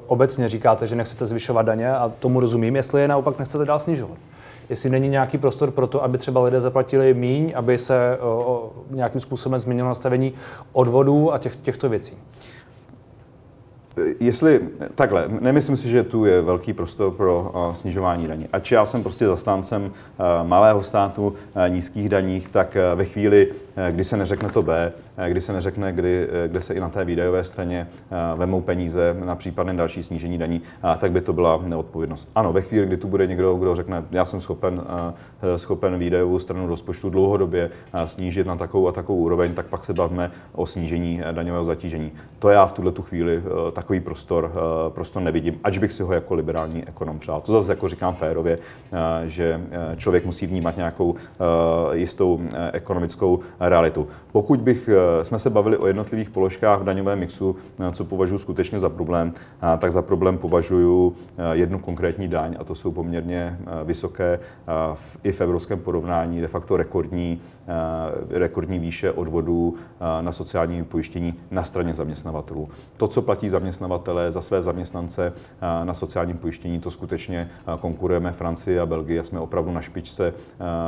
[0.08, 4.18] obecně říkáte, že nechcete zvyšovat daně, a tomu rozumím, jestli je naopak nechcete dál snižovat
[4.70, 9.22] jestli není nějaký prostor pro to, aby třeba lidé zaplatili míň, aby se o, nějakým
[9.22, 10.34] způsobem změnilo nastavení
[10.72, 12.18] odvodů a těch, těchto věcí
[14.20, 14.60] jestli,
[14.96, 18.48] takhle, nemyslím si, že tu je velký prostor pro uh, snižování daní.
[18.54, 21.34] Ač já jsem prostě zastáncem uh, malého státu, uh,
[21.70, 23.52] nízkých daních, tak ve chvíli,
[23.92, 26.90] kdy se neřekne to B, uh, kdy se neřekne, kdy, uh, kde se i na
[26.90, 27.88] té výdajové straně
[28.36, 30.62] vemou peníze na případné další snížení daní,
[30.98, 32.30] tak by to byla neodpovědnost.
[32.36, 34.82] Ano, ve chvíli, kdy tu bude někdo, kdo řekne, já jsem schopen,
[35.56, 39.94] schopen výdajovou stranu rozpočtu dlouhodobě uh, snížit na takovou a takovou úroveň, tak pak se
[39.94, 42.12] bavíme o snížení daňového zatížení.
[42.40, 46.14] To já v tuhle tu chvíli takový prostor, eh, prostor nevidím, ač bych si ho
[46.14, 47.42] jako liberální ekonom přál.
[47.42, 51.16] To zase jako říkám férově, eh, že eh, člověk musí vnímat nějakou
[51.94, 52.42] jistou
[52.74, 54.08] ekonomickou realitu.
[54.32, 54.90] Pokud bych,
[55.24, 57.56] jsme se bavili o jednotlivých položkách v daňovém mixu,
[57.92, 59.34] co považuji skutečně za problém,
[59.78, 61.14] tak za problém považuji
[61.52, 64.40] jednu konkrétní daň a to jsou poměrně vysoké
[65.24, 67.42] i v evropském porovnání de facto rekordní,
[68.30, 69.76] rekordní výše odvodů
[70.22, 72.70] na sociální pojištění na straně zaměstnavatelů.
[72.98, 75.34] To, co platí zaměstnavatele, za své zaměstnance
[75.84, 76.80] na sociálním pojištění.
[76.80, 77.50] To skutečně
[77.80, 80.34] konkurujeme Francii a Belgii a jsme opravdu na špičce,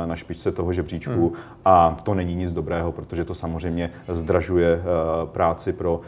[0.06, 1.28] na špičce toho žebříčku.
[1.28, 1.32] Hmm.
[1.64, 4.82] A to není nic dobrého, protože to samozřejmě zdražuje
[5.24, 6.00] práci pro,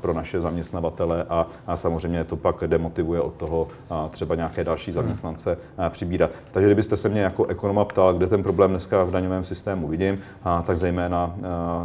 [0.00, 3.68] pro naše zaměstnavatele a, a samozřejmě to pak demotivuje od toho
[4.10, 4.94] třeba nějaké další hmm.
[4.94, 6.30] zaměstnance přibírat.
[6.52, 10.18] Takže kdybyste se mě jako ekonoma ptal, kde ten problém dneska v daňovém systému vidím,
[10.66, 11.34] tak zejména na,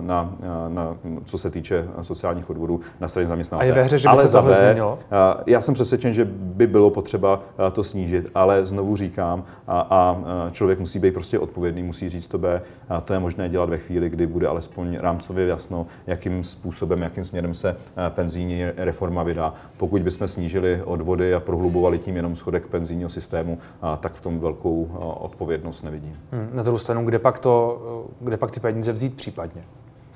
[0.02, 0.34] na,
[0.68, 3.72] na, co se týče sociálních odvodů na straně zaměstnavatele.
[3.72, 5.00] A je ve hře, že by Ale se tohle změnilo?
[5.46, 10.18] Já jsem přesvědčen, že by bylo potřeba to snížit, ale znovu říkám, a, a
[10.52, 12.62] člověk musí být prostě odpovědný, musí říct to B.
[12.90, 17.24] A to je možné dělat ve chvíli, kdy bude alespoň rámcově jasno, jakým způsobem, jakým
[17.24, 17.76] směrem se
[18.10, 19.54] penzijní reforma vydá.
[19.78, 23.58] Pokud bychom snížili odvody a prohlubovali tím jenom schodek penzijního systému,
[24.00, 26.18] tak v tom velkou odpovědnost nevidím.
[26.32, 27.82] Hmm, na druhou stranu, kde pak, to,
[28.20, 29.62] kde pak ty peníze vzít případně?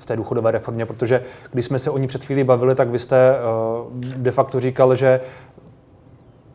[0.06, 3.36] té důchodové reformě, protože když jsme se o ní před chvílí bavili, tak vy jste
[4.16, 5.20] de facto říkal, že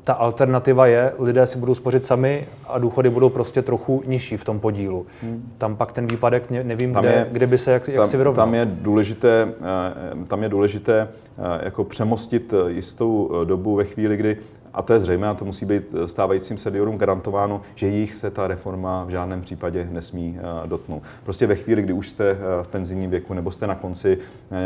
[0.03, 4.45] ta alternativa je, lidé si budou spořit sami a důchody budou prostě trochu nižší v
[4.45, 5.05] tom podílu.
[5.21, 5.51] Hmm.
[5.57, 8.45] Tam pak ten výpadek, nevím, kde, je, kde by se, jak, jak tam, si vyrovnal.
[8.45, 14.37] Tam je důležité, eh, tam je důležité eh, jako přemostit jistou dobu ve chvíli, kdy
[14.73, 18.47] a to je zřejmé, a to musí být stávajícím seniorům garantováno, že jich se ta
[18.47, 21.03] reforma v žádném případě nesmí eh, dotknout.
[21.23, 24.57] Prostě ve chvíli, kdy už jste eh, v penzijním věku nebo jste na konci eh,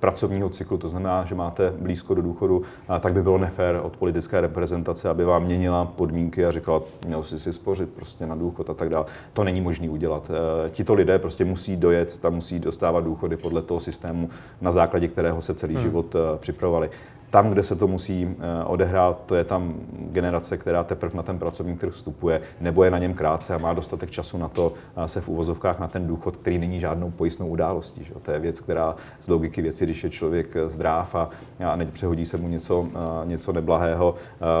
[0.00, 2.62] pracovního cyklu, to znamená, že máte blízko do důchodu,
[3.00, 7.40] tak by bylo nefér od politické reprezentace, aby vám měnila podmínky a říkala, měl si
[7.40, 9.06] si spořit prostě na důchod a tak dále.
[9.32, 10.30] To není možné udělat.
[10.70, 14.28] Tito lidé prostě musí dojet, tam musí dostávat důchody podle toho systému,
[14.60, 15.82] na základě kterého se celý hmm.
[15.82, 16.90] život připravovali
[17.34, 21.76] Tam, kde se to musí odehrát, to je tam generace, která teprve na ten pracovní
[21.76, 24.72] trh vstupuje, nebo je na něm krátce a má dostatek času na to
[25.06, 28.04] se v úvozovkách na ten důchod, který není žádnou pojistnou událostí.
[28.04, 28.14] Že?
[28.22, 31.30] To je věc, která z logiky věci, když je člověk zdrav a,
[31.64, 32.88] a nepřehodí se mu něco,
[33.24, 34.14] něco neblahého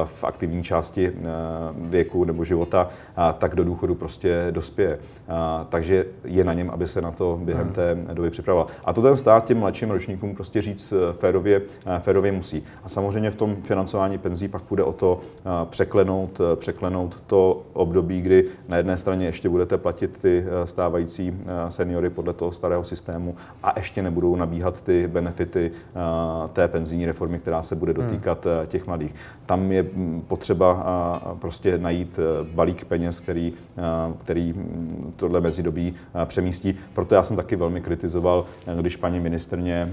[0.04, 1.12] v aktivní části
[1.76, 2.88] věku nebo života,
[3.38, 4.98] tak do důchodu prostě dospěje.
[5.68, 7.74] Takže je na něm, aby se na to během hmm.
[7.74, 8.66] té doby připravoval.
[8.84, 12.63] A to ten stát těm mladším ročníkům prostě říct eh, férově, eh, férově musí.
[12.84, 18.20] A samozřejmě v tom financování penzí pak půjde o to eh, překlenout, překlenout to období,
[18.20, 21.34] kdy na jedné straně ještě budete platit ty stávající
[21.68, 25.70] seniory podle toho starého systému a ještě nebudou nabíhat ty benefity
[26.52, 28.02] té penzijní reformy, která se bude hmm.
[28.02, 29.14] dotýkat těch mladých.
[29.46, 30.86] Tam je mm, potřeba
[31.38, 33.52] prostě najít balík peněz, který,
[34.18, 36.78] který mm, tohle mezidobí přemístí.
[36.92, 38.44] Proto já jsem taky velmi kritizoval,
[38.80, 39.92] když paní ministrně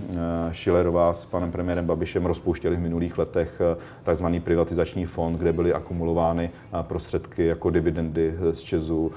[0.51, 2.25] Šilerová s panem premiérem Babišem
[2.61, 3.61] rozpouštěli v minulých letech
[4.03, 6.49] takzvaný privatizační fond, kde byly akumulovány
[6.81, 9.11] prostředky jako dividendy z Česu,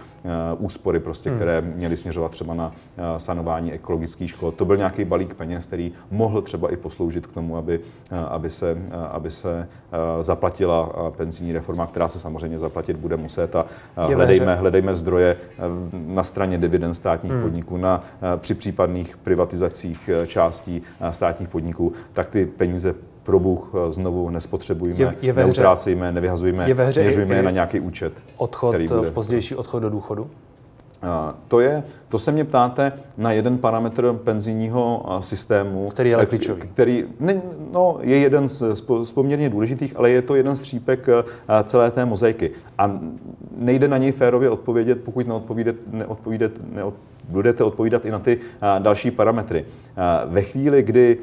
[0.59, 1.38] úspory, prostě, hmm.
[1.38, 2.72] které měly směřovat třeba na
[3.16, 4.54] sanování ekologických škod.
[4.54, 7.80] To byl nějaký balík peněz, který mohl třeba i posloužit k tomu, aby,
[8.28, 8.76] aby, se,
[9.11, 9.68] aby se
[10.20, 15.37] zaplatila penzijní reforma, která se samozřejmě zaplatit bude muset a hledejme, hledejme zdroje
[15.92, 17.42] na straně dividend státních hmm.
[17.42, 18.02] podniků, na,
[18.37, 25.32] při případných privatizacích částí státních podniků, tak ty peníze pro Bůh znovu nespotřebujeme, je, je
[25.32, 28.12] neutrácejme, nevyhazujeme, směřujeme je na nějaký účet.
[28.37, 29.10] Odchod, který bude.
[29.10, 30.30] pozdější odchod do důchodu?
[31.48, 35.88] To, je, to se mě ptáte na jeden parametr penzijního systému.
[35.90, 36.60] Který je ale klíčový.
[36.60, 38.62] Který ne, no, je jeden z,
[39.04, 41.06] z poměrně důležitých, ale je to jeden střípek
[41.64, 42.50] celé té mozaiky.
[42.78, 43.00] A
[43.56, 46.94] nejde na něj férově odpovědět, pokud neodpovídat, neodpovídat, neod,
[47.28, 48.38] budete odpovídat i na ty
[48.78, 49.64] další parametry.
[50.26, 51.18] Ve chvíli, kdy,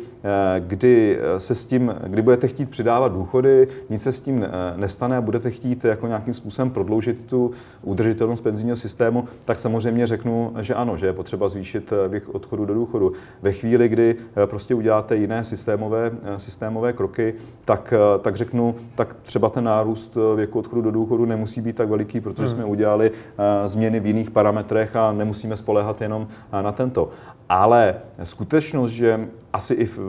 [0.60, 5.22] kdy se s tím, kdy budete chtít přidávat důchody, nic se s tím nestane a
[5.22, 10.98] budete chtít jako nějakým způsobem prodloužit tu udržitelnost penzijního systému, tak samozřejmě řeknu, že ano,
[10.98, 13.12] že je potřeba zvýšit věk odchodu do důchodu.
[13.42, 17.34] Ve chvíli, kdy prostě uděláte jiné systémové, systémové kroky,
[17.66, 22.22] tak, tak řeknu, tak třeba ten nárůst věku odchodu do důchodu nemusí být tak veliký,
[22.22, 22.56] protože hmm.
[22.56, 23.12] jsme udělali
[23.66, 27.10] změny v jiných parametrech a nemusíme spolehat spoléhat jenom na tento.
[27.50, 30.00] Ale skutečnost, že asi i v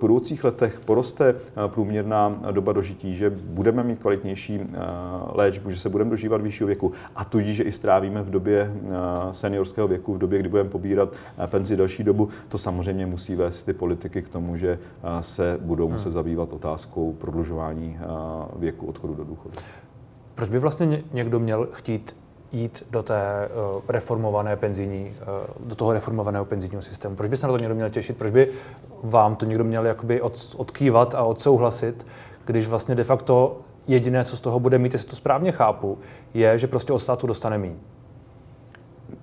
[0.00, 1.34] budoucích letech poroste
[1.66, 4.60] průměrná doba dožití, že budeme mít kvalitnější
[5.32, 8.72] léčbu, že se budeme dožívat vyššího věku a tudíž, že i strávíme v době
[9.30, 11.14] seniorského věku, v době, kdy budeme pobírat
[11.46, 14.78] penzi další dobu, to samozřejmě musí vést ty politiky k tomu, že
[15.20, 16.14] se budou muset hmm.
[16.14, 17.98] zabývat otázkou prodlužování
[18.58, 19.54] věku odchodu do důchodu.
[20.34, 22.16] Proč by vlastně někdo měl chtít
[22.52, 25.14] jít do té uh, reformované penzijní,
[25.60, 27.16] uh, do toho reformovaného penzijního systému?
[27.16, 28.16] Proč by se na to někdo měl těšit?
[28.16, 28.48] Proč by
[29.02, 32.06] vám to někdo měl jakoby od, odkývat a odsouhlasit,
[32.44, 35.98] když vlastně de facto jediné, co z toho bude mít, jestli to správně chápu,
[36.34, 37.76] je, že prostě od státu dostane méně?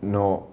[0.02, 0.44] No,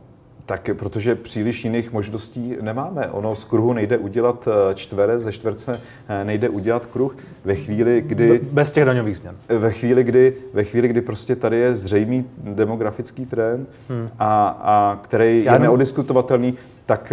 [0.46, 3.06] tak protože příliš jiných možností nemáme.
[3.06, 7.16] Ono z kruhu nejde udělat eh, čtvere, ze čtverce eh, nejde udělat kruh.
[7.44, 8.40] Ve chvíli, kdy...
[8.52, 9.36] Bez těch daňových změn.
[9.48, 14.08] Ve chvíli, kdy, ve chvíli, kdy prostě tady je zřejmý demografický trend, hmm.
[14.18, 16.54] a, a který Já je neodiskutovatelný,
[16.86, 17.12] tak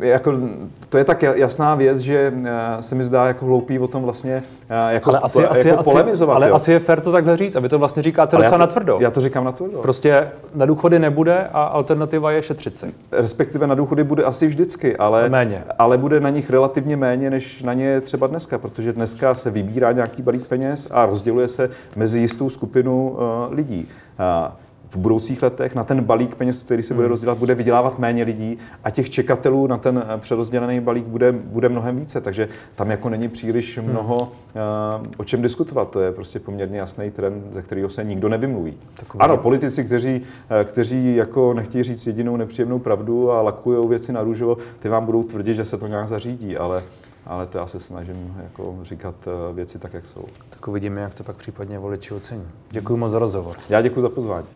[0.00, 0.32] jako,
[0.88, 4.42] to je tak jasná věc, že eh, se mi zdá jako hloupý o tom vlastně
[4.68, 6.36] eh, jako, ale asi, jako asi, polemizovat.
[6.36, 6.54] Ale jo.
[6.54, 8.98] asi je fér to takhle říct, aby to vlastně říkáte ale docela natvrdo.
[9.00, 9.78] Já to říkám natvrdo.
[9.78, 12.94] Prostě na důchody nebude a alternativa je šetřit si.
[13.12, 15.64] Respektive na důchody bude asi vždycky, ale, méně.
[15.78, 19.92] ale bude na nich relativně méně, než na ně třeba dneska, protože dneska se vybírá
[19.92, 23.88] nějaký balík peněz a rozděluje se mezi jistou skupinu uh, lidí.
[24.48, 24.52] Uh,
[24.88, 27.10] v budoucích letech na ten balík peněz, který se bude hmm.
[27.10, 31.68] rozdělat, bude vydělávat méně lidí a těch čekatelů na ten eh, přerozdělený balík bude, bude
[31.68, 32.20] mnohem více.
[32.20, 33.90] Takže tam jako není příliš hmm.
[33.90, 35.90] mnoho uh, o čem diskutovat.
[35.90, 38.74] To je prostě poměrně jasný trend, ze kterého se nikdo nevymluví.
[39.00, 44.12] Takový ano, politici, kteří, eh, kteří jako nechtějí říct jedinou nepříjemnou pravdu a lakují věci
[44.12, 46.82] na růžovo, ty vám budou tvrdit, že se to nějak zařídí, ale
[47.26, 49.14] ale to já se snažím jako říkat
[49.52, 50.24] věci tak, jak jsou.
[50.50, 52.48] Tak uvidíme, jak to pak případně voliči ocení.
[52.70, 53.56] Děkuji moc za rozhovor.
[53.68, 54.46] Já děkuji za pozvání.